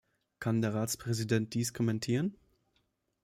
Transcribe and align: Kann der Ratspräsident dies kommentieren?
Kann 0.39 0.63
der 0.63 0.73
Ratspräsident 0.73 1.53
dies 1.53 1.75
kommentieren? 1.75 2.35